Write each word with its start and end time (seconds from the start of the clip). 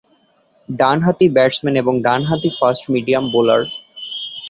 ডানহাতি 0.69 1.27
ব্যাটসম্যান 1.35 1.75
এবং 1.83 1.93
ডানহাতি 2.05 2.49
ফাস্ট-মিডিয়াম 2.59 3.23
বোলার। 3.33 3.61